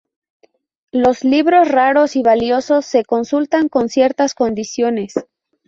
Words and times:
Los 0.91 1.23
libros 1.23 1.67
raros 1.67 2.15
y 2.15 2.23
valiosos 2.23 2.87
se 2.87 3.05
consultan 3.05 3.69
con 3.69 3.87
ciertas 3.87 4.33
condiciones. 4.33 5.13